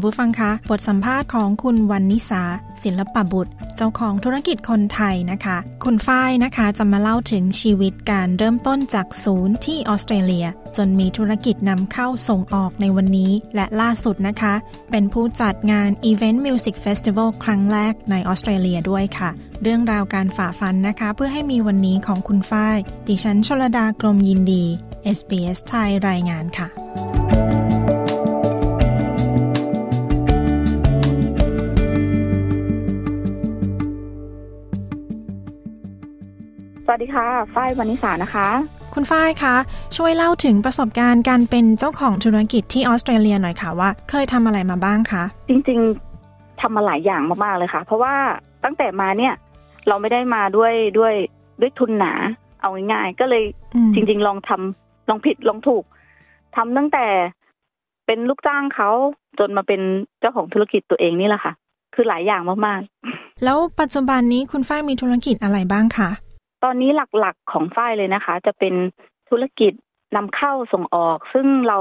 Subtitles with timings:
[0.00, 2.42] คุณผู้ฟังคะ บทสัมภาษณ์ของคุณวันนิสา
[2.84, 14.54] ศิลปบุตร เจ้าของธุรกิจคนไทยนะคะ คุณฝ้ายนะคะจะมาเล่าถึงชีวิตการเริ่มต้นจากศูนย์ที่ออสเตรเลีย จนมีธุรกิจนำเข้าส่งออกในวันนี้ และล่าสุดนะคะ
[14.90, 19.30] เป็นผู้จัดงาน Event Music Festival ครั้งแรกในออสเตรเลียด้วยค่ะ
[19.62, 22.78] เรื่องราวการฝ่าฟันนะคะ เพื่อให้มีวันนี้ของคุณฝ้าย
[23.08, 24.64] ดิฉันชลดากรมยินดี
[25.16, 26.68] SBS ไทยรายงานค่ะ
[36.90, 38.48] วัสดีค่ะ ฝ้ายวานิสานะคะ
[38.94, 39.54] คุณฝ้ายคะ
[39.96, 48.14] ช่วยเล่าถึงประสบการณ์การเป็นเจ้าของธุรกิจที่ออสเตรเลียหน่อยค่ะว่า เคยทำอะไรมาบ้างคะ จริงๆทำมาหลายอย่างมากๆเลยค่ะ เพราะว่า
[48.64, 49.34] ตั้งแต่มาเนี่ย
[49.88, 51.14] เราไม่ได้มาด้วยด้วย
[51.60, 52.12] ด้วยทุนหนา
[52.60, 55.84] เอาง่ายๆก็เลยอืมจริง ๆ ลองทำลองผิดลองถูก
[56.56, 57.06] ทำตั้งแต่
[58.06, 58.90] เป็นลูกจ้างเขา
[59.38, 59.80] จนมาเป็น
[60.20, 61.52] เจ้าของธุรกิจตัวเองนี่แหละค่ะ
[61.94, 66.10] คือหลายอย่างมากๆ แล้วปัจจุบันนี้คุณฝ้ายมีธุรกิจอะไรบ้างคะ
[66.64, 68.74] ตอนนี้หลักๆของฝ้ายเลยนะคะ จะเป็น
[69.28, 69.72] ธุรกิจ
[70.16, 71.78] นำเข้าส่งออก ซึ่งเรา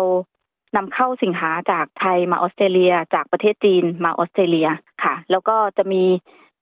[0.75, 4.69] นำเข้าสินค้าจากไทยมาออสเตรเลีย จากประเทศจีนมาออสเตรเลีย
[5.03, 6.03] ค่ะ แล้วก็จะมี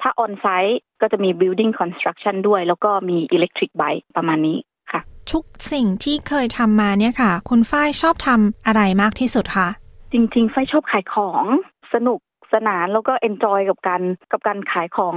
[0.01, 4.57] ถ้าออนไซต์ก็จะมี building construction ด้วย แล้วก็มี electric bike ประมาณนี้
[4.91, 5.01] ค่ะ
[5.31, 9.67] ทุกสิ่งที่เคยทำมาเนี่ยค่ะ คุณฝ้ายชอบทำอะไรมากที่สุดคะ
[10.11, 11.43] จริงๆฝ้ายชอบขายของ
[11.93, 12.19] สนุก
[12.53, 14.01] สนานแล้วก็ enjoy กับการ
[14.31, 15.16] กับการขายของ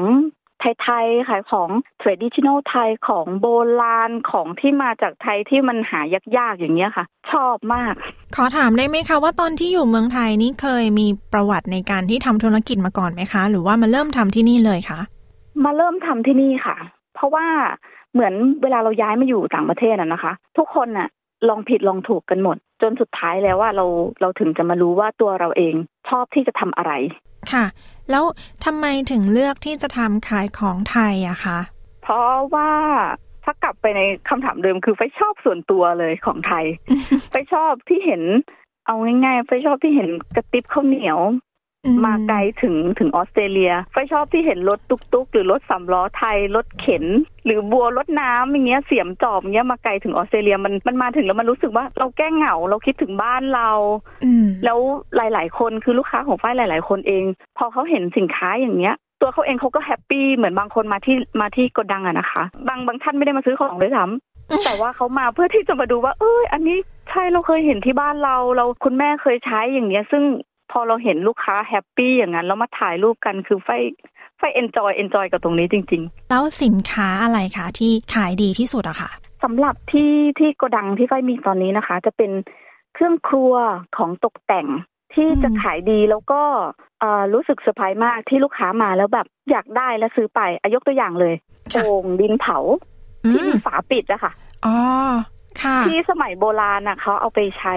[0.61, 1.69] ไทยๆขายของ
[2.03, 3.47] traditional ไทยของโบ
[3.81, 6.01] ราณของที่มาจากไทยที่มันหา
[6.37, 7.95] ยากๆอย่างเงี้ยค่ะ ชอบมาก
[8.37, 15.01] ขอถามได้ไหมคะว่าตอนที่อยู่เมืองไทยนี่เคยมีประวัติในการที่ทำธุรกิจมาก่อนไหมคะ หรือว่ามาเริ่มทำที่นี่เลยคะ
[15.65, 16.77] มาเริ่มทำที่นี่ค่ะ
[17.15, 17.47] เพราะว่า
[18.13, 21.09] เหมือนเวลาเราย้ายมาอยู่ต่างประเทศอะนะคะ ทุกคนน่ะ
[21.49, 23.85] ลองผิดลองถูกกันหมด จนสุดท้ายแล้วว่าเรา
[24.21, 25.75] เราถึงจะมารู้ว่าตัวเราเอง
[26.09, 26.93] ชอบที่จะทำอะไร
[27.53, 27.65] ค่ะ
[28.11, 28.25] แล้ว
[28.65, 31.59] ทำไมถึงเลือกที่จะทำขายของไทยอะคะ
[32.03, 32.71] เพราะว่า
[33.45, 36.65] ถ้ากลับไปในคำถามเดิมคือไฟชอบส่วนตัวเลยของไทย
[37.31, 38.23] ไฟชอบที่เห็น
[38.87, 41.50] เอาง่ายๆไฟชอบที่เห็นกระติบข้าวเหนียวอื
[42.05, 47.05] มาไกลถึงถึงออสเตรเลียไฟชอบที่เห็นรถตุกๆหรือรถสามล้อไทยรถเข็น
[47.45, 53.71] หรือบัวรถน้ำอย่างเงี้ยเสียมจอบอย่างเงี้ยมาไกลถึงออสเตรเลียมันมันมาถึงแล้วมันรู้สึกว่าเราแก้เหงาเราคิดถึงบ้านเรา
[54.25, 54.79] อืมแล้ว
[55.17, 57.25] หลาย ๆ คนคือลูกค้าของฝ้ายหลาย ๆ คนเอง
[57.59, 66.79] พอเขาเห็นสินค้าอย่างเงี้ยตัวเขาเองเขาก็ happy เหมือนบางคนมาที่มาที่โกดังอะนะคะ บางบางท่านไม่ได้มาซื้อของด้วยซ้ำแต่ว่าเขามาเพื่อที่จะมาดูว่า เอ้ยอันนี้
[67.11, 70.23] ใช่เราเคยเห็นที่บ้านเราเราคุณแม่เคยใช้อย่างเงี้ย ซึ่ง
[70.71, 79.11] พอเราเห็นลูกค้า happy อย่างนั้นแล้วมาถ่ายรูปกันคือฝ้ายฝ้าย enjoy enjoy กับตรงนี้จริง ๆ แล้วสินค้าอะไรคะที่ขายดีที่สุดอะค่ะ
[79.45, 82.31] สำหรับที่ที่โกดังที่ฝ้ายมีตอนนี้นะคะ จะเป็น
[82.95, 83.55] เครื่องครัว
[83.97, 84.67] ของตกแต่ง
[85.15, 86.43] ที่อืมจะขายดีแล้วก็
[87.01, 91.35] เอ่อรู้สึกเซอร์ไพรส์มากที่ลูกค้ามาแล้วแบบอยากได้และซื้อไปอายกตัวอย่างเลย
[91.73, 92.59] ค่ะโอ่งดินเผา
[93.25, 94.33] อืที่มมีฝาปิดอะค่ะ
[94.67, 94.77] อ๋อ
[95.63, 97.75] ค่ะ ที่สมัยโบราณน่ะเขาเอาไปใช้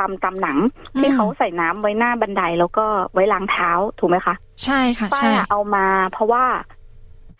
[0.00, 0.58] ตามตามหนัง
[1.00, 4.34] ที่อืมเขาใส่น้ำไว้หน้าบันไดแล้วก็ไว้ล้างเท้าถูกไหมคะ
[4.64, 6.44] ใช่ค่ะป้าใช่อะเอามา เพราะว่า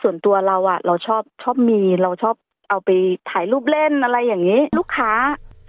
[0.02, 2.34] ส่วนตัวเราอะเราชอบชอบมีเราชอบ
[2.70, 2.90] เอาไป
[3.30, 5.10] ถ่ายรูปเล่นอะไรอย่างนี้ ลูกค้า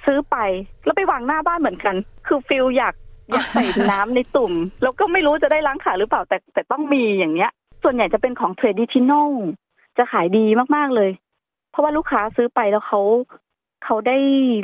[0.06, 0.38] ซื้อไป
[0.85, 1.96] แล้วไปวางหน้าบ้านเหมือนกัน
[2.28, 2.96] คือ feel อยาก
[3.30, 4.53] อยากใส่น้ำในตุ่ม
[4.84, 7.51] แล้วก็ไม่รู้จะได้ล้างขาหรือเปล่าแต่แต่ต้องมีอย่างเนี้ย
[7.84, 9.31] ส่วนใหญ่จะเป็นของ traditional
[9.97, 11.12] จะขายดีมากๆเลย
[11.72, 13.01] เพราะว่าลูกค้าซื้อไปแล้วเขา
[13.85, 14.18] เขาได้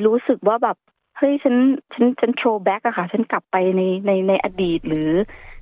[0.06, 0.78] รู้สึกว่าแบบ
[1.18, 1.56] เฮ้ยฉัน
[1.94, 5.10] ฉันฉัน throwback อะค่ะ ฉันกลับไปในในในอดีตหรือ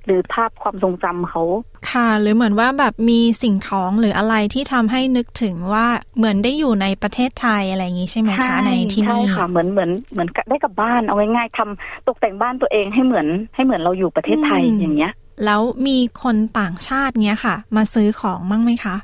[0.06, 1.42] หรือภาพความทรงจำเขา
[1.90, 5.86] ค่ะหรือเหมือนว่าแบบมีสิ่งของหรืออะไรที่ทำให้นึกถึงว่า
[6.16, 15.12] เหมือนได้อยู่ในประเทศไทยอะไรอย่างนี้ใช่ไหมคะในที่ใช่นี่ค่ะเหมือนเหมือนเหมือนได้กลับบ้านเอาง่ายๆทำตกแต่งบ้านตัวเองให้เหมือนให้เหมือนเราอยู่ประเทศไทยอย่างเงี้ย
[15.44, 18.96] แล้วมีคนต่างชาติเนี้ยค่ะ มาซื้อของมั่งไหมคะ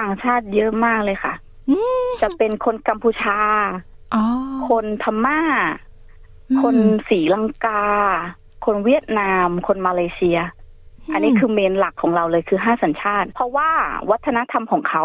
[0.00, 1.32] ต่างชาติเยอะมากเลยค่ะ
[1.70, 3.38] อืมจะเป็นคนกัมพูชา
[4.14, 4.24] อ๋อ
[4.68, 5.40] คนพม่า
[5.89, 5.89] อืม
[6.62, 6.76] คน
[7.08, 7.82] ศรีลังกา
[8.66, 10.38] คนเวียดนาม คนมาเลเซีย
[11.12, 13.70] อันนี้คือเมนหลักของเราเลยคือห้าสัญชาติ เพราะว่า
[14.10, 15.04] วัฒนธรรมของเขา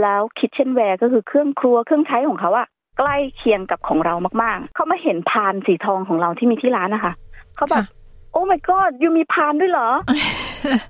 [0.00, 2.66] แล้ว kitchenware ก็คือเครื่องครัวเครื่องใช้ของเขาอะ
[2.98, 7.12] ใกล้เคียงกับของเรามากๆ เขามาเห็นพานสีทองของเราที่มีที่ร้านนะคะ
[7.56, 7.84] เขาแบบค่ะ
[8.32, 9.88] โอ้ my god ยูมีพานด้วยเหรอ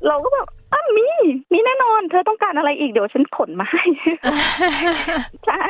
[0.07, 1.09] เราก็แบบอะมี
[1.53, 3.83] มีแน่นอน เธอต้องการอะไรอีกเดี๋ยวฉันขนมาให้
[5.47, 5.65] ใช่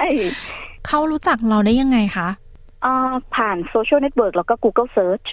[0.86, 2.39] เขารู้จักเราได้ยังไงคะอ่า
[3.34, 5.28] ผ่าน social network แล้วก็ Google Search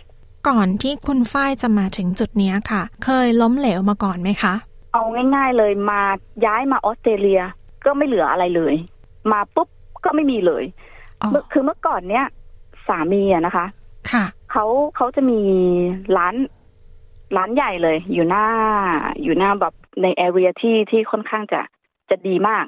[0.49, 4.53] ก่อนที่คุณฝ้ายจะมาถึงจุดนี้ค่ะ เคยล้มเหลวมาก่อนไหมคะ
[4.93, 5.03] เอา
[5.35, 6.01] ง่าย ๆเลยมา
[6.45, 7.41] ย้ายมาออสเตรเลีย
[7.85, 8.75] ก็ไม่เหลืออะไรเลย
[9.31, 9.69] มาปุ๊บ
[10.05, 10.63] ก็ไม่มีเลย
[11.21, 12.25] อ๋อเมื่อคือเมื่อก่อนเนี้ย
[12.87, 13.65] สามีอะนะคะ
[14.11, 14.65] ค่ะเขา
[14.95, 15.39] เขาจะมี
[16.17, 16.35] ร้าน
[17.37, 18.45] ร้านใหญ่เลย อยู่หน้า
[19.23, 21.61] อยู่หน้าแบบในแอเรียที่ที่ค่อนข้างจะ
[22.09, 22.65] จะดีมาก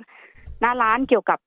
[0.60, 1.40] หน้าร้านเกี่ยวกับ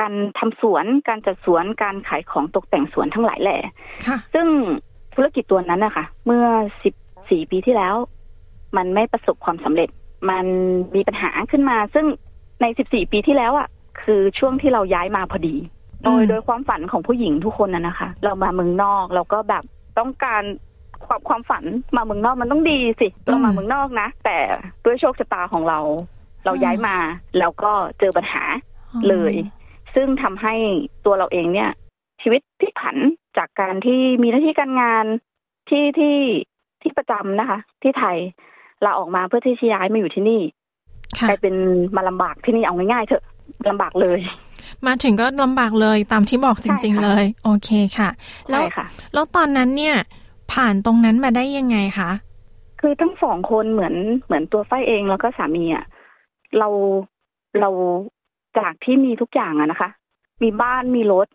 [0.00, 3.58] การทำสวน การจัดสวน การขายของตกแต่งสวนทั้งหลายแหล่
[4.06, 4.46] ค่ะซึ่ง
[5.14, 6.46] ธุรกิจตัวนั้นนะคะเมื่อ
[6.82, 6.94] สิบ
[7.30, 7.94] สี่ปีที่แล้ว
[8.76, 9.88] มันไม่ประสบความสำเร็จ
[10.30, 10.46] มัน
[10.94, 12.06] มีปัญหาขึ้นมา ซึ่ง
[12.60, 13.68] ในสิบสี่ปีที่แล้วอะ
[14.02, 15.56] คือช่วงที่เราย้ายมาพอดี
[16.02, 19.64] โดยอืมโดยความฝันของผู้หญิงทุกคนนะนะคะ เรามาเมืองนอกเราก็แบบ
[19.98, 20.42] ต้องการ
[21.06, 21.64] ความความฝัน
[21.96, 24.38] มาเมืองนอกมันต้องดีสิเรามาเมืองนอกนะ แต่
[24.84, 25.78] ด้วยโชคชะตาของเรา
[26.44, 26.96] เราย้ายมา
[27.38, 28.42] แล้วก็เจอปัญหา
[29.08, 29.34] เลย
[29.96, 30.54] ซึ่งทำให้
[31.04, 31.70] ตัวเราเองเนี่ย
[32.22, 32.96] ชีวิตพลิกผัน
[33.38, 35.04] จากการที่มีหน้าที่การงาน
[35.68, 36.16] ที่ที่
[36.82, 38.16] ที่ประจำนะคะ ที่ไทย
[38.84, 40.40] ลาออกมาเพื่อที่จะย้ายมาอยู่ที่นี่
[41.18, 41.54] ค่ะกลายเป็น
[41.96, 43.24] มาลำบากที่นี่เอาง่ายๆเถอะ
[43.70, 44.20] ลำบากเลย
[44.86, 48.10] มาถึงก็ลำบากเลยตามที่บอกจริงใช่ๆค่ะเลย โอเคค่ะ
[48.50, 49.96] แล้วใช่ค่ะแล้วตอนนั้นเนี่ย
[50.52, 52.10] ผ่านตรงนั้นมาได้ยังไงคะ
[52.80, 53.94] คือทั้งสองคนเหมือน
[54.26, 55.84] เหมือนตัวฝ้ายเองแล้วก็สามีอะ
[56.58, 56.68] เรา
[57.60, 57.70] เรา
[58.58, 59.90] จากที่มีทุกอย่างอะนะคะ
[60.42, 61.26] มีบ้านมีรถ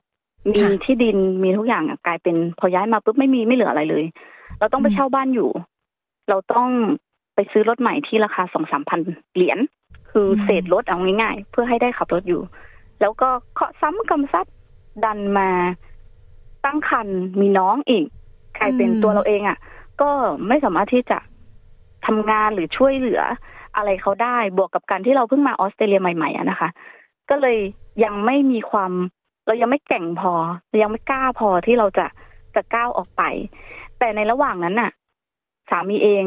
[0.53, 4.03] มีค่ะที่ดินมีทุกอย่างอะกลายเป็นพอย้ายมาปุ๊บไม่มีไม่เหลืออะไรเลย
[4.59, 5.49] เราต้องไปอืมเช่าบ้านอยู่
[6.29, 6.69] เราต้อง
[7.35, 8.99] ไปซื้อรถใหม่ที่ราคาสองสามพัน
[9.35, 9.59] เหรียญ
[10.11, 12.41] คือเศษรถเอาง่ายๆ เพื่อให้ได้ขับรถอยู่
[13.01, 14.45] แล้วก็เคาะซ้ำกำซัด
[15.05, 15.49] ดันมา
[16.65, 17.07] ตั้งคัน
[17.41, 18.05] มีน้องอีก
[18.57, 19.57] กลายเป็นอืมตัวเราเองอะ
[20.01, 20.09] ก็
[20.47, 21.17] ไม่สามารถที่จะ
[22.05, 23.21] ทำงานหรือช่วยเหลือ
[23.75, 26.69] อะไรเขาได้บวกกับการที่เราเพิ่งมาออสเตรเลียใหม่ๆอะนะคะ
[27.31, 27.57] ก็เลย
[28.03, 28.91] ยังไม่มีความ
[29.47, 30.33] เรายังไม่แกร่งพอ
[30.69, 32.05] เรายังไม่กล้าพอที่เราจะ
[32.55, 33.21] จะก้าวออกไป
[33.99, 34.91] แต่ในระหว่างนั้นน่ะ
[35.69, 36.25] สามีเอง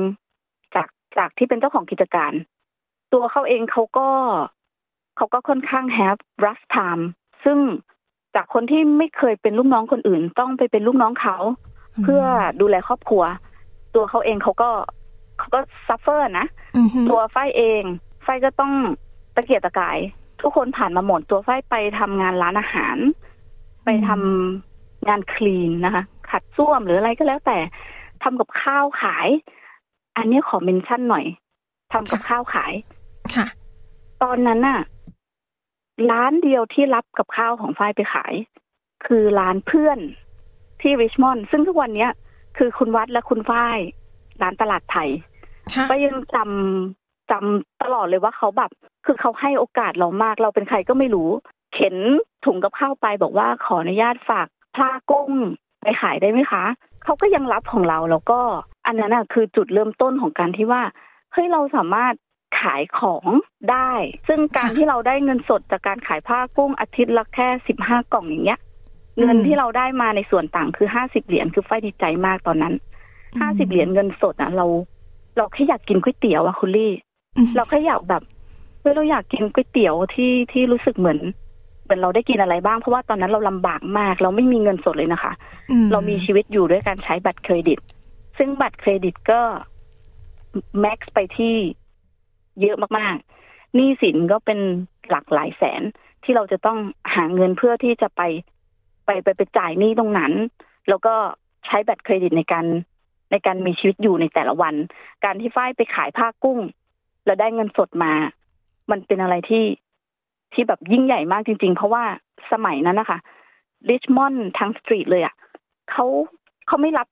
[0.74, 2.32] จากจากที่เป็นเจ้าของกิจการ
[3.12, 4.08] ตัวเขาเองเขาก็
[5.16, 7.02] เขาก็ค่อนข้าง have rough time
[7.44, 7.58] ซึ่ง
[8.34, 11.36] จากคนที่ไม่เคยเป็นลูกน้องคนอื่น ต้องไปเป็นลูกน้องเขา
[12.02, 12.22] เพื่อ
[12.60, 13.22] ดูแลครอบครัว
[13.94, 14.70] ตัวเขาเองเขาก็
[15.38, 16.46] เขาก็ suffer นะ
[16.76, 17.82] อือฮึตัวฝ้ายเอง
[18.26, 18.72] ฝ้ายก็ต้อง
[19.34, 19.98] ตะเกียกตะกาย
[20.44, 22.96] ทุกคนผ่านมาหมดตัวฝ้ายไปทำงานร้านอาหาร
[23.84, 27.58] ไปทำงาน clean นะคะ ขัดส้วมหรืออะไรก็แล้วแต่
[28.22, 29.28] ทำกับข้าวขาย
[30.16, 31.24] อันนี้ขอ mention หน่อย
[31.92, 32.72] ทำกับข้าวขาย
[33.34, 33.46] ค่ะ
[34.22, 34.80] ตอนนั้นน่ะ
[36.10, 38.34] ร้านเดียวที่รับกับข้าวของฝ้ายไปขาย
[39.06, 39.98] คือร้านเพื่อน
[40.80, 42.10] ที่ริชมอนด์ซึ่งทุกวันเนี้ย
[42.58, 43.78] คือคุณวัดและคุณฝ้าย
[44.42, 45.10] ร้านตลาดไทย
[45.74, 48.70] ค่ะก็ยังจำ จำตลอดเลยว่าเขาแบบ
[49.06, 51.30] คือเขาให้โอกาสเรามาก เราเป็นใครก็ไม่รู้
[51.74, 51.96] เข็น
[52.44, 55.30] ถุงกับข้าวไปบอกว่าขออนุญาตฝากพลากุ้ง
[55.82, 56.64] ไปขายได้ไหมคะ
[57.04, 58.40] เขาก็ยังรับของเราแล้วก็
[58.86, 60.82] อันนั้นน่ะคือจุดเริ่มต้นของการที่ว่า
[61.32, 62.14] เฮ้ยเราสามารถ
[62.60, 63.24] ขายของ
[63.70, 63.92] ได้
[64.28, 68.60] ซึ่งการที่เราได้เงินสดจากการขายผ้ากุ้งอาทิตย์ละแค่สิบห้ากล่องอย่างเงี้ย
[69.18, 72.74] เงินที่เราได้มาในส่วนต่างคือห้าสิบเหรียญคือไฟดีใจมากตอนนั้น
[73.40, 74.66] ห้าสิบเหรียญเงินสดอะเรา
[75.36, 76.92] เราแค่อยากกินก๋วยเตี๋ยวอะคุณลี่
[77.56, 78.22] เราแค่อยากแบบ
[78.80, 81.18] เฮ้ยเราอยากกินก๋วยเตี๋ยวที่ที่รู้สึกเหมือน
[81.82, 85.32] เหมือนเราได้กินอะไรบ้างเพราะว่าตอนนั้นเราลำบากมาก เราไม่มีเงินสดเลยนะคะ
[85.70, 87.78] อืเรามีชีวิตอยู่ด้วยการใช้บัตรเครดิต
[88.38, 89.40] ซึ่งบัตรเครดิตก็
[90.80, 91.56] แม็กซ์ไปที่
[92.60, 94.58] เยอะมากๆหนี้สินก็เป็น
[95.10, 95.82] หลักหลายแสน
[96.24, 96.78] ที่เราจะต้อง
[97.14, 98.22] หาเงินเพื่อที่จะไป
[99.04, 100.32] ไปไปไปจ่ายหนี้ตรงนั้น
[100.88, 101.14] แล้วก็
[101.66, 102.66] ใช้บัตรเครดิตในการ
[103.30, 104.74] ในการมีชีวิตอยู่ในแต่ละวัน
[105.24, 106.58] การที่ฝ้ายไปขายผ้ากุ้ง
[107.26, 108.12] แล้วได้เงินสดมา
[108.90, 109.64] มันเป็นอะไรที่
[110.52, 112.04] ที่แบบยิ่งใหญ่มากจริง ๆ เพราะว่า
[112.52, 113.18] สมัยนั้นนะคะ
[113.88, 115.34] ริชมอนด์ทั้งสตรีทเลยอะ่ะ
[115.90, 116.06] เขา
[116.66, 117.08] เขาไม่รับ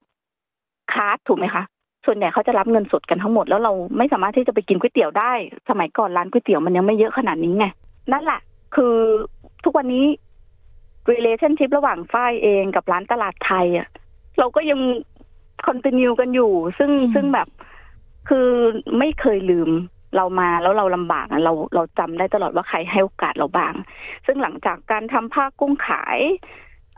[0.92, 1.62] คาร์ดถูกไหมคะ
[2.07, 5.33] ส่วนใหญ่เขาจะรับเงินสดกันทั้งหมดแล้วเราไม่สามารถที่จะไปกินก๋วยเตี๋ยวได้
[5.69, 7.66] สมัยก่อนร้านก๋วยเตี๋ยวมันยังไม่เยอะขนาดนี้ไง
[8.12, 8.40] นั่นแหละ
[8.75, 8.95] คือ
[9.64, 10.04] ทุกวันนี้
[11.11, 13.88] relationship ระหว่างฝ้ายเองกับร้านตลาดไทยอะ่ะ
[14.38, 14.81] เราก็ยัง
[15.66, 17.49] คอนติเนียกันอยู่ ซึ่งอืมซึ่งแบบ
[18.28, 18.49] คือ
[18.99, 19.71] ไม่เคยลืม
[20.16, 23.75] เรามาแล้วเราลำบากเราเราจำได้ตลอดว่าใครให้โอกาสเราบ้าง
[24.26, 26.19] ซึ่งหลังจากการทำผ้ากุ้งขาย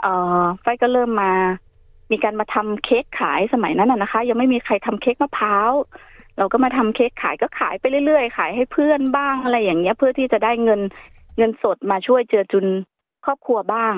[0.00, 1.32] เอ่อไฟก็เริ่มมา
[2.12, 5.72] มีการมาทำเค้กขายสมัยนั้นนะคะ ยังไม่มีใครทำเค้กมะพร้าว
[6.38, 10.80] เราก็มาทำเค้กขายก็ขายไปเรื่อยๆ ขายให้เพื่อนบ้างอะไรอย่างเงี้ยเพื่อที่จะได้เงิน
[11.36, 12.66] เงินสดมาช่วยเจือจุน
[13.24, 13.94] ครอบครัวบ้าง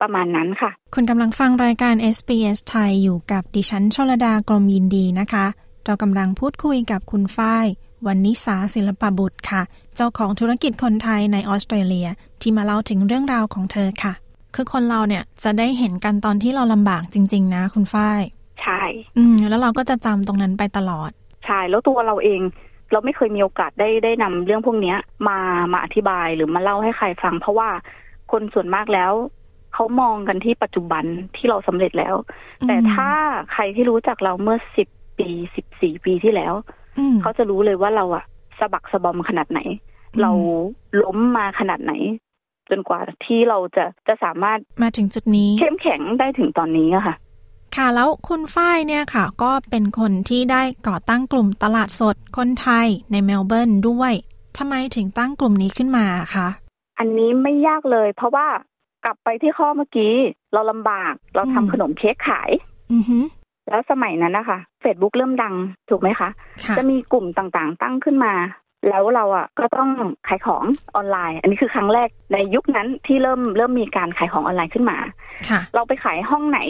[0.00, 5.46] ประมาณนั้นค่ะ คุณกำลังฟังรายการ SBS ไทยอยู่กับดิฉันชลดากรมยินดีนะคะ
[5.84, 7.66] เรากำลังพูดคุยกับคุณฝ้าย
[8.06, 9.62] วันนิสาศิลปบุตรค่ะ
[9.96, 12.08] เจ้าของธุรกิจคนไทยในออสเตรเลีย
[12.40, 14.12] ที่มาเล่าถึงเรื่องราวของเธอค่ะ
[14.54, 18.20] คือคนเราเนี่ยจะได้เห็นกันตอนที่เราลำบากจริง ๆ นะ คุณฝ้าย
[18.62, 18.82] ใช่
[19.16, 21.10] อืมแล้วเราก็จะจำตรงนั้นไปตลอด
[21.46, 22.40] ใช่แล้วตัวเราเอง
[22.92, 25.38] เราไม่เคยมีโอกาสได้ได้นำเรื่องพวกเนี้ยมา
[25.72, 27.68] มาอธิบายหรือมาเล่าให้ใครฟัง เพราะว่า
[28.32, 29.12] คนส่วนมากแล้ว
[29.74, 31.04] เขามองกันที่ปัจจุบัน
[31.36, 32.14] ที่เราสำเร็จแล้ว
[32.60, 33.10] อืมแต่ถ้า
[33.52, 36.83] ใครที่รู้จักเราเมื่อสิบปีสิบสี่ปีที่แล้วอืม
[37.22, 38.24] เขาจะรู้เลยว่าเราอะ
[38.58, 39.60] สะบักสะบอมขนาดไหน
[40.14, 40.30] อืมเรา
[41.02, 41.92] ล้มมาขนาดไหน
[42.70, 47.14] จนกว่าที่เราจะจะสามารถมาถึงจุดนี้ เข้มแข็งได้ถึงตอนนี้อะค่ะ
[47.76, 54.12] ค่ะแล้วคุณฝ้ายเนี่ยค่ะ ก็เป็นคนที่ได้ก่อตั้งกลุ่มตลาดสดคนไทยในเมลเบิร์นด้วย
[54.58, 56.48] ทำไมถึงตั้งกลุ่มนี้ขึ้นมาคะ
[56.98, 58.46] อันนี้ไม่ยากเลย เพราะว่า
[59.04, 60.14] กลับไปที่ข้อเมื่อกี้
[60.52, 62.50] เราลำบาก เราทำขนมเค้กขาย
[62.92, 63.18] อือฮึ
[63.68, 65.54] แล้วสมัยนั้นนะคะ Facebook เริ่มดัง
[65.90, 66.28] ถูกไหมคะ
[66.64, 68.34] ค่ะจะมีกลุ่มต่างๆ ตั้งขึ้นมา
[68.88, 69.88] แล้วเราอะก็ต้อง
[70.28, 74.98] ขายของออนไลน์ อันนี้คือครั้งแรกในยุคนั้นที่เริ่มเริ่มมีการขายของออนไลน์ขึ้นมา
[75.50, 76.60] ค่ะเราไปขายห้องไหน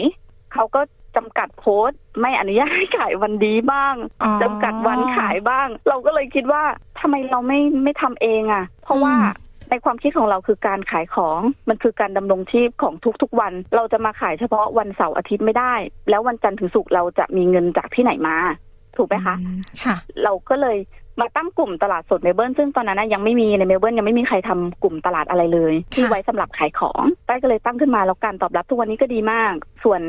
[0.53, 0.81] เขาก็
[1.15, 6.63] จำกัดโพสต์ไม่อนุญาตให้ขายวันดีบ้างอ๋อจำกัดวันขายบ้าง เราก็เลยคิดว่า
[6.99, 15.73] ทำไมเราไม่ไม่ทำเองอะ่ะ เพราะว่าอืม ในความคิดของเราคือการขายของมันคือการดำรงชีพของทุกๆวัน เราจะมาขายเฉพาะวันเสาร์อาทิตย์ไม่ได้
[16.09, 18.37] แล้ววันจันทร์ถึงศุกร์เราจะมีเงินจากที่ไหนมา
[18.97, 20.77] ถูกไหมคะอืมค่ะเราก็เลย
[21.21, 29.53] มาตั้งกลุ่มตลาดสดเมลเบิร์นซึ่งตอนนั้นนะยังไม่มีในเมลเบิร์นยังไม่มีใครทำกลุ่มตลาดอะไรเลย ที่ค่ะไว้สำหรับขายของได้ก็เลยตั้งขึ้นมาแล้วการตอบรับทุกวันนี้ก็ดีมาก
[29.83, 30.01] ส่วน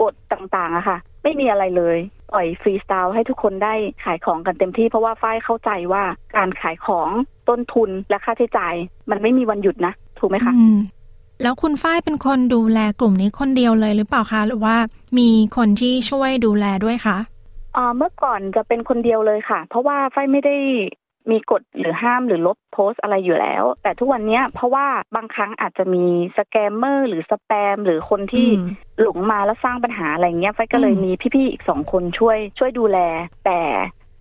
[0.00, 1.98] กฎต่างๆอะค่ะ ไม่มีอะไรเลย
[2.32, 3.74] ปล่อยฟรีสไตล์ให้ทุกคนได้
[4.04, 6.02] ขายของกันเต็มที่เพราะว่าฝ้ายเข้าใจว่า
[6.36, 7.08] การขายของ
[7.48, 8.74] ต้นทุนและค่าใช้จ่าย
[9.10, 10.78] มันไม่มีวันหยุดนะ ถูกไหมคะอืม
[11.42, 14.76] แล้วคุณฝ้ายเป็นคนดูแลกลุ่มนี้คนเดียวเลยหรือเปล่าคะ หรือว่า
[15.18, 17.16] มีคนที่ช่วยดูแลด้วยคะ
[17.76, 20.56] อ่าเมื่อก่อนจะเป็นคนเดียวเลยค่ะ เพราะว่าฝ้ายไม่ได้
[21.32, 26.04] มีกฎหรือห้ามหรือลบโพสต์อะไรอยู่แล้ว แต่ทุกวันเนี้ยเพราะว่าบางครั้งอาจจะมี
[26.38, 28.66] scammer หรือสแปมหรือคนที่อืม
[29.00, 32.98] หลงมาแล้วสร้างปัญหาอะไรเงี้ยฝ้ายก็เลยอืมมีพี่ๆอีกสองคนช่วย ช่วยดูแล
[33.46, 33.60] แต่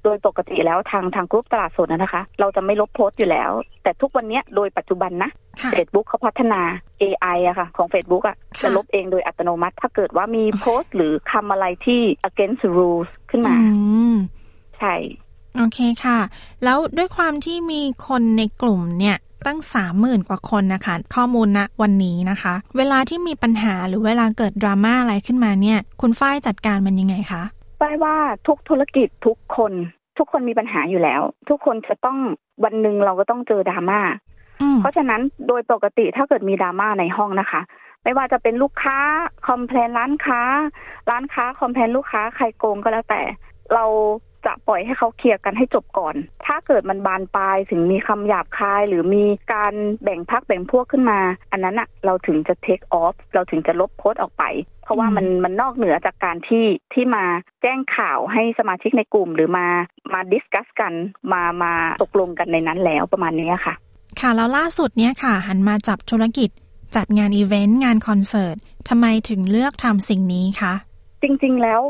[0.04, 3.52] โดยปกติแล้วทางทางกลุ่มตลาดสดนะนะคะ เราจะไม่ลบโพสต์อยู่แล้ว
[3.84, 5.30] แต่ทุกวันเนี้ยโดยปัจจุบันนะ
[5.62, 6.62] ค่ะ Facebook เขาพัฒนา
[7.02, 13.82] AI อะค่ะ ของ Facebook อะค่ะจะลบเองโดยอัตโนมัติ ถ้าเกิดว่ามีโพสต์หรือคำอะไรที่ against rules ขึ้นมาอื
[14.14, 14.18] ม
[14.80, 14.96] ใช่
[15.58, 16.20] โอเคค่ะ
[16.64, 27.44] แล้วด้วยความที่มีคนในกลุ่มเนี่ยตั้งสามหมื่นกว่าคนนะคะ ข้อมูลณวันนี้นะคะ เวลาที่มีปัญหาหรือเวลาเกิดดราม่าอะไรขึ้นมาเนี่ย คุณฝ้ายจัดการมันยังไงคะ
[27.82, 28.16] ป้ายว่า
[28.48, 29.74] ทุกธุรกิจทุกคน
[30.18, 32.18] ทุกคนมีปัญหาอยู่แล้ว ทุกคนจะต้อง
[32.64, 34.00] วันหนึ่งเราก็ต้องเจอดราม่า
[34.62, 37.62] อืมเพราะฉะนั้นโดยปกติถ้าเกิดมีดราม่าในห้องนะคะ
[38.04, 38.98] ไม่ว่าจะเป็นลูกค้า
[39.48, 40.42] คอมเพลนร้านค้า
[41.10, 43.22] ร้านค้าคอมเพลนลูกค้าใครโกงก็แล้วแต่
[43.74, 43.86] เรา
[44.46, 46.16] จะปล่อยให้เขาเคลียร์กันให้จบก่อน
[46.46, 51.20] ถ้าเกิดมันบานปลายถึงมีคำหยาบคาย หรือมีการแบ่งพักแบ่งพวกขึ้นมา
[51.52, 54.44] อันนั้นอะเราถึงจะ take off เราถึงจะลบโพสต์ออกไป
[54.84, 57.26] เพราะว่ามันมันนอกเหนือจากการที่ที่มา
[57.62, 59.68] แจ้งข่าวให้สมาชิกในกลุ่ม หรือมา
[60.14, 60.94] มา discuss กัน
[61.34, 63.74] มามาตกลงกันในนั้นแล้วประมาณนี้ค่ะ
[64.20, 66.50] ค่ะแล้วล่าสุดเนี่ยค่ะ หันมาจับธุรกิจ
[66.96, 68.56] จัดงานอีเวนต์งานคอนเสิร์ต
[68.90, 70.74] ทำไมถึงเลือกทำสิ่งนี้คะ
[71.22, 71.82] จริง ๆ แล้ว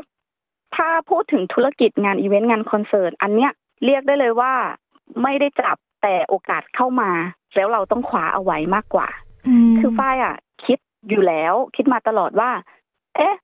[0.75, 3.51] ถ้าพูดถึงธุรกิจงานอีเวนต์งานคอนเสิร์ตอันเนี้ย
[3.85, 4.53] เรียกได้เลยว่า
[5.23, 7.11] ไม่ได้จับแต่โอกาสเข้ามา
[7.55, 9.07] แล้วเราต้องคว้าเอาไว้มากกว่า
[9.47, 10.35] อืมคือฝ้ายอะ
[10.65, 12.51] คิดอยู่แล้ว คิดมาตลอดว่า
[13.15, 13.35] เอ๊ะ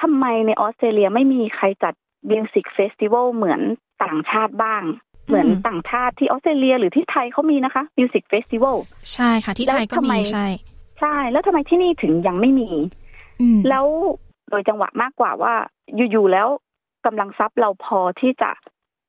[0.00, 1.94] ทำไมในออสเตรเลียไม่มีใครจัด
[2.30, 3.60] music festival เหมือน
[4.04, 4.82] ต่างชาติบ้าง
[5.26, 8.76] เหมือนต่างชาติที่ออสเตรเลียหรือที่ไทยเขามีนะคะ music festival
[9.12, 10.46] ใช่ค่ะ ที่ไทยก็แล้วทำไมมีใช่
[11.00, 12.68] ใช่ แล้วทำไมที่นี่ถึงยังไม่มี
[13.40, 13.86] อืมแล้ว
[14.50, 15.54] โดยจังหวะมากกว่าว่า
[15.96, 16.48] อยู่ๆแล้ว
[17.06, 18.50] กำลังทรัพย์เราพอที่จะ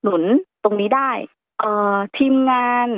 [0.02, 0.22] หนุน
[0.64, 1.10] ตรงนี้ได้
[1.60, 2.88] เอ่อทีมงาน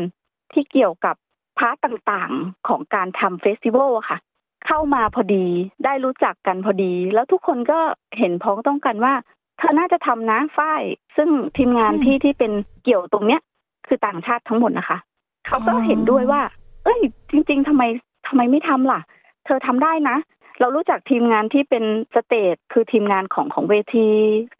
[0.52, 1.16] ที่เกี่ยวกับ
[1.58, 4.18] part ต่างๆของการทำ festival อะค่ะ
[4.66, 5.46] เข้ามาพอดี
[5.84, 7.78] ได้รู้จักกันพอดี แล้วทุกคนก็
[8.18, 9.14] เห็นพ้องต้องกันว่า
[9.58, 10.82] เธอน่าจะทำนะฝ้าย
[11.16, 12.52] ซึ่งทีมงานอืมที่ที่เป็น
[12.84, 13.40] เกี่ยวตรงเนี้ย
[13.86, 14.98] คือต่างชาติทั้งหมดนะคะ
[15.46, 16.42] เขาก็อ๋อเห็นด้วยว่า
[16.84, 17.00] เอ้ย
[17.30, 17.82] จริง ๆทำไม
[18.26, 19.00] ทำไมไม่ทำล่ะ
[19.46, 20.16] เธอทำได้นะ
[20.60, 21.84] เรารู้จักทีมงานที่เป็น
[22.14, 24.08] stage คือทีมงานของของเวที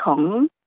[0.04, 0.20] ของ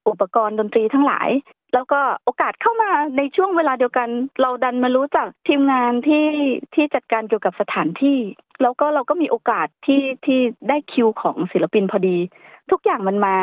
[0.08, 1.30] อุปกรณ์ดนตรีทั้งหลาย
[1.74, 4.10] แล้วก็โอกาสเข้ามาในช่วงเวลาเดียวกัน
[4.42, 6.28] เราดันมารู้จักทีมงานที่
[6.74, 8.20] ที่จัดการเกี่ยวกับสถานที่
[8.62, 12.18] แล้วก็เราก็มีโอกาสที่ที่ได้คิวของศิลปินพอดี
[12.72, 13.36] ทุกอย่างมันมา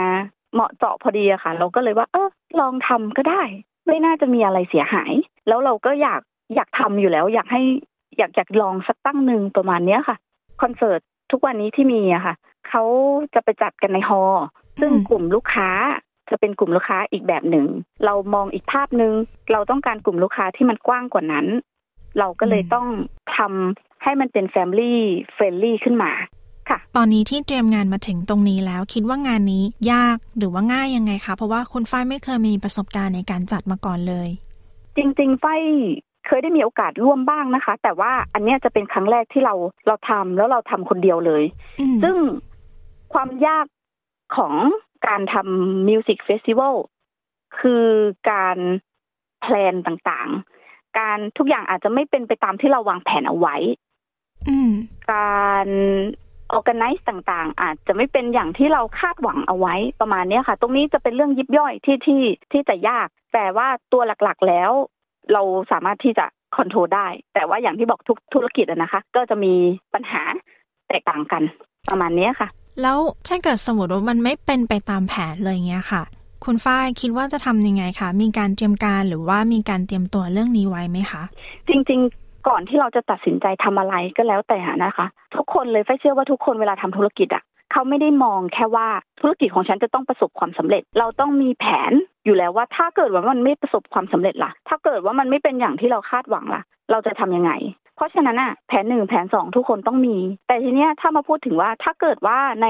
[0.54, 2.28] เหมาะเจาะพอดีอะค่ะ เราก็เลยว่าเออ
[2.60, 3.42] ลองทำก็ได้
[3.86, 5.12] ไม่น่าจะมีอะไรเสียหาย
[5.48, 6.20] แล้วเราก็อยาก
[6.54, 7.62] อยากทำอยู่แล้ว อยากให้
[8.16, 10.16] อยากอยากลองสักตั้งหนึ่งประมาณเนี้ยค่ะ
[10.62, 12.34] คอนเสิร์ต ทุกวันนี้ที่มีอะค่ะ
[12.68, 12.84] เขา
[13.34, 14.46] จะไปจัดกันในฮอลล์
[14.80, 15.70] ซึ่งอืมกลุ่มลูกค้า
[16.30, 17.66] จะเป็นกลุ่มลูกค้าอีกแบบหนึ่ง
[18.04, 19.12] เรามองอีกภาพหนึ่ง
[19.52, 21.46] เราต้องการกลุ่มลูกค้าที่มันกว้างกว่านั้น
[22.18, 22.86] เราก็เลยต้อง
[23.36, 24.94] ทำให้มันเป็น Family
[25.36, 26.12] Friendly ขึ้นมา
[26.68, 34.28] ค่ะ ตอนนี้ที่เตรียมงานมาถึงตรงนี้แล้ว คิดว่างานนี้ยากหรือว่าง่ายยังไงคะ เพราะว่าคุณฝ้ายไม่เคยมีประสบการณ์ในการจัดมาก่อนเลย
[34.96, 35.46] จริงๆไฟ
[36.26, 39.54] เคยได้มีโอกาสร่วมบ้างนะคะ แต่ว่าอันเนี้ยจะเป็นครั้งแรกที่เรา
[39.86, 41.44] เราทำแล้วเราทำคนเดียวเลย
[41.80, 42.16] อืมซึ่ง
[43.12, 43.66] ความยาก
[44.36, 44.54] ของ
[45.06, 46.74] การทำ music festival
[47.58, 47.86] คือ
[48.30, 48.58] การ
[49.40, 53.56] plan ต่างๆ การทุกอย่างอาจจะไม่เป็นไปตามที่เราวางแผนเอาไว้
[54.48, 54.72] อืม
[55.12, 55.68] การ
[56.52, 64.72] ออ g a n i z e ต่างๆ อาจจะไม่เป็นอย่างที่เราคาดหวังเอาไว้ประมาณเนี้ยค่ะ ตรงนี้จะเป็นเรื่องยิบย่อยที่ที่ที่จะยาก แต่ว่าตัวหลักๆแล้ว
[65.32, 65.42] เรา
[65.72, 69.52] สามารถที่จะคอนโทรลได้ แต่ว่าอย่างที่บอกทุกธุรกิจอะนะคะ ก็จะมี
[69.94, 70.22] ปัญหา
[70.88, 71.42] แตกต่างกัน
[71.90, 72.48] ประมาณเนี้ยค่ะ
[72.82, 76.02] แล้วถ้าเกิดสมมติว่ามันไม่เป็นไปตามแผนเลยเงี้ยค่ะ
[76.44, 81.22] คุณฝ้ายคิดว่าจะทำยังไงคะมีการเตรียมการหรือว่ามีการเตรียมตัวเรื่องนี้ไว้ไหมคะ
[81.68, 85.06] จริง ๆ ก่อนที่เราจะตัดสินใจทำอะไรก็แล้วแต่นะคะ
[85.36, 87.42] ทุกคนเลยไฟเชื่อว่าทุกคนเวลาทำธุรกิจอะ
[87.78, 88.88] เขาไม่ได้มองแค่ว่า
[89.20, 91.92] ธุรกิจของฉันจะต้องประสบความสำเร็จ เราต้องมีแผน
[92.24, 97.52] อยู่แล้วว่าถ้าเกิดว่ามันไม่ประสบความสำเร็จล่ะ ถ้าเกิดว่ามันไม่เป็นอย่างที่เราคาดหวังล่ะ เราจะทำยังไง
[97.96, 100.16] เพราะฉะนั้นอะแผนหนึ่งแผนสองทุกคนต้องมี
[100.48, 102.66] แต่ทีเนี้ยถ้ามาพูดถึงว่าถ้าเกิดว่าใน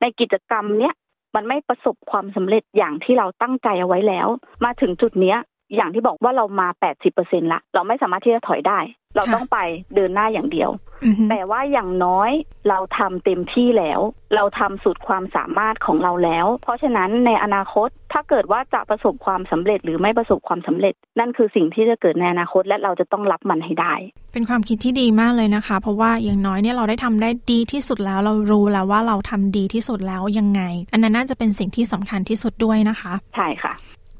[0.00, 0.94] ในกิจกรรมเนี้ย
[1.34, 4.28] มันไม่ประสบความสำเร็จอย่างที่เราตั้งใจเอาไว้แล้ว
[4.64, 5.38] มาถึงจุดเนี้ย
[5.76, 6.68] อย่างที่บอกว่าเรามา
[7.10, 8.78] 80%ละ เราไม่สามารถที่จะถอยได้
[9.14, 9.58] เราค่ะต้องไป
[9.94, 10.70] เดินหน้าอย่างเดียว
[11.04, 12.30] อือฮึแต่ว่าอย่างน้อย
[12.68, 14.00] เราทำเต็มที่แล้ว
[14.34, 23.94] เราทำสุดความสามารถของเราแล้ว เพราะฉะนั้นในอนาคตถ้าเกิดว่าจะประสบความสำเร็จหรือไม่ประสบความสำเร็จ นั่นคือสิ่งที่จะเกิดในอนาคตและเราจะต้องรับมันให้ได้
[24.32, 30.62] เป็นความคิดที่ดีมากเลยนะคะ เพราะว่าอย่างน้อยเนี่ยเราได้ทำได้ดีที่สุดแล้ว เรารู้แล้วว่าเราทำดีที่สุดแล้วยังไง
[30.92, 33.72] อันนั้นน่าจะเป็นสิ่งที่สำคัญที่สุดด้วยนะคะ ใช่ค่ะ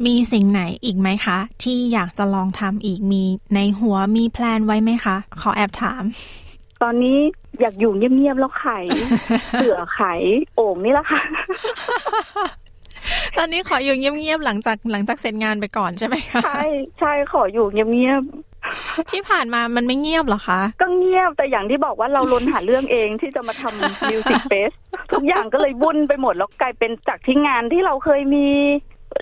[0.07, 3.23] มีสิ่งไหนอีกไหมคะ ที่อยากจะลองทำอีกมี
[3.55, 6.03] ในหัวมีแพลนไว้ไหมคะ ขอแอบถาม
[6.83, 7.19] ตอนนี้
[7.61, 8.67] อยากอยู่เงียบๆแล้วไข
[9.55, 10.01] เสือไข
[10.57, 11.21] โอ่งนี่แหละค่ะ
[13.39, 16.65] ตอนนี้ขออยู่เงียบๆหลังจากหลังจากเสร็จงานไปก่อนใช่ไหมคะใช่
[16.99, 18.23] ใช่ขออยู่เงียบ
[19.11, 24.73] ที่ผ่านมามันไม่เงียบเหรอคะๆก็เงียบแต่อย่างที่บอกว่าเราลนหาเรื่องเองที่จะมาทำมิวสิกเฟส
[25.13, 28.49] ทุกอย่างก็เลยวุ่นไปหมดแล้วกลายเป็นจากที่งานที่เราเคยมี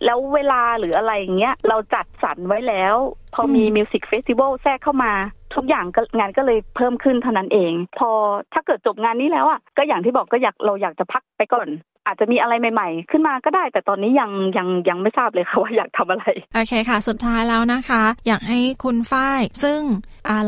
[0.04, 2.94] แล้วเวลาหรืออะไรอย่างเงี้ยเราจัดสรรไว้แล้ว
[3.34, 5.12] พอมีอืม music festival แทรกเข้ามา
[5.54, 8.10] ทุกอย่างก็งานก็เลยเพิ่มขึ้นเท่านั้นเอง พอ
[8.52, 11.68] ถ้าเกิดจบงานนี้แล้วอะก็อย่างที่บอกก็อยากเราอยากจะพักไปก่อน
[12.08, 19.80] อาจจะมีอะไรใหม่ๆ ขึ้นมาก็ได้ แต่ตอนนี้ยังยังยังไม่ทราบเลยค่ะว่าอยากทำอะไร โอเคค่ะ สุดท้ายแล้วนะคะ อยากให้คุณฝ้าย ซึ่ง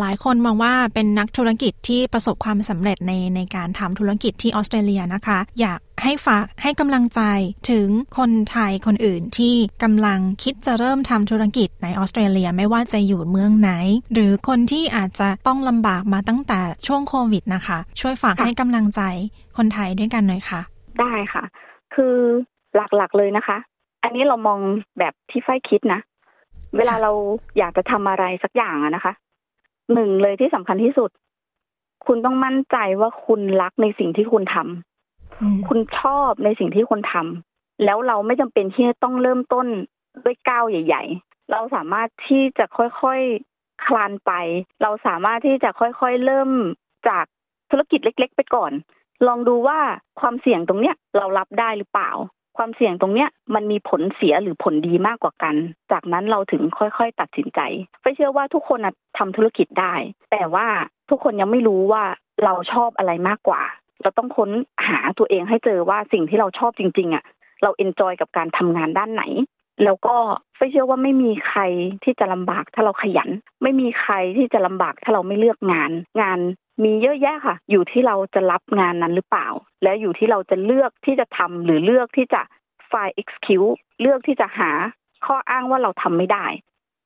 [0.01, 7.21] หลายคนมองว่าเป็นนักธุรกิจที่ประสบความสำเร็จในในการทำธุรกิจที่ออสเตรเลียนะคะ อยากให้ฝากให้กำลังใจ
[7.71, 13.71] ถึงคนไทยคนอื่นที่กำลังคิดจะเริ่มทำธุรกิจในออสเตรเลียไม่ว่าจะอยู่เมืองไหน
[14.13, 19.01] หรือคนที่อาจจะต้องลำบากมาตั้งแต่ช่วงโควิดนะคะ ช่วยฝากให้กำลังใจ
[19.57, 20.61] คนไทยด้วยกันหน่อยค่ะ
[21.01, 21.45] ได้ค่ะ
[21.95, 22.15] คือ
[22.75, 23.57] หลักๆเลยนะคะ
[24.03, 24.61] อันนี้เรามอง
[24.99, 26.01] แบบที่ไฟคิดนะ
[26.77, 27.13] เวลาเรา
[27.59, 29.13] อยากจะทำอะไรสักอย่างอะนะคะ
[29.95, 31.11] หนึ่งเลยที่สำคัญที่สุด
[32.07, 39.67] คุณต้องมั่นใจว่าคุณรักในสิ่งที่คุณทำอืมคุณชอบในสิ่งที่คุณทำแล้วเราไม่จำเป็นที่จะต้องเริ่มต้น
[40.25, 44.33] ด้วยก้าวใหญ่ ๆ เราสามารถที่จะค่อยๆคลานไป
[44.83, 46.51] เราสามารถที่จะค่อยๆเริ่ม
[47.09, 47.25] จาก
[47.71, 48.73] ธุรกิจเล็ก ๆ ไปก่อน
[49.27, 49.79] ลองดูว่า
[50.21, 52.11] ความเสี่ยงตรงเนี้ยเรารับได้หรือเปล่า
[52.57, 55.55] ความเสี่ยงตรงเนี้ยมันมีผลเสียหรือผลดีมากกว่ากัน
[55.93, 57.61] จากนั้นเราถึงค่อยๆ ตัดสินใจ
[58.01, 59.95] ไฟเชื่อว่าทุกคนน่ะทำธุรกิจได้
[60.31, 60.67] แต่ว่า
[61.11, 62.05] ทุกคนยังไม่รู้ว่า
[62.45, 63.63] เราชอบอะไรมากกว่า
[64.03, 64.51] เราต้องค้น
[64.89, 67.25] หาตัวเองให้เจอว่าสิ่งที่เราชอบจริงๆอะ
[67.63, 69.25] เราเอนจอยกับการทำงานด้านไหน
[69.85, 70.17] แล้วก็
[70.57, 71.61] ไฟเชื่อว่าไม่มีใคร
[72.05, 73.31] ที่จะลำบากถ้าเราขยัน
[73.63, 76.39] ไม่มีใครที่จะลำบากถ้าเราไม่เลือกงาน งาน
[76.85, 79.49] มีเยอะแยะค่ะ อยู่ที่เราจะรับงานนั้นหรือเปล่า
[79.83, 82.43] และอยู่ที่เราจะเลือกที่จะทำหรือเลือกที่จะ
[82.89, 84.71] ไฟ excuse เลือกที่จะหา
[85.27, 86.47] ข้ออ้างว่าเราทำไม่ได้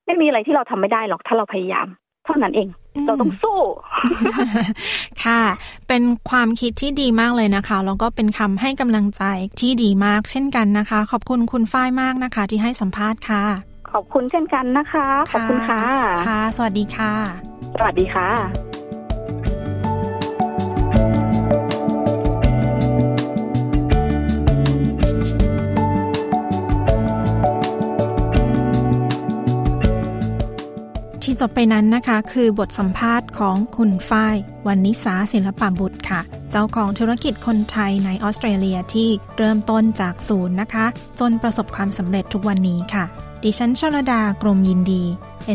[0.04, 1.86] ไม่มีอะไรที่เราทำไม่ได้หรอกถ้าเราพยายาม
[2.24, 2.68] เท่านั้นเอง
[3.06, 3.58] เราต้องสู้
[5.24, 5.42] ค่ะ
[5.88, 9.22] เป็นความคิดที่ดีมากเลยนะคะแล้วก็เป็นคำให้กำลังใจ
[9.60, 13.44] ที่ดีมาก เช่นกันนะคะ ขอบคุณคุณฝ้ายมากนะคะ ที่ให้สัมภาษณ์ค่ะ
[13.92, 15.82] ขอบคุณเช่นกันนะคะ ขอบคุณค่ะ
[16.26, 17.12] ค่ะ สวัสดีค่ะ
[17.76, 18.73] สวัสดีค่ะ
[31.24, 39.08] ที่จบไปนั้นนะคะ คือบทสัมภาษณ์ของคุณฝ้ายวันนิสาศิลปบุตรค่ะ เจ้าของธุรกิจคนไทยในออสเตรเลียที่
[39.38, 40.86] เริ่มต้นจากศูนย์นะคะ
[41.20, 43.04] จนประสบความสำเร็จทุกวันนี้ค่ะ
[43.42, 45.02] ดิฉันชลดากรมยินดี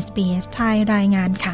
[0.03, 1.53] SBS ไทยรายงานค่ะ